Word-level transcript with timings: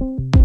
Bye. 0.00 0.39